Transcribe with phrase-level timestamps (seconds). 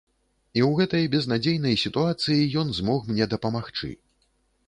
[0.59, 3.93] І ў гэтай безнадзейнай сітуацыі ён змог мне дапамагчы.